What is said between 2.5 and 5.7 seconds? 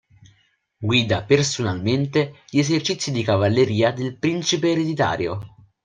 esercizi di cavalleria del principe ereditario.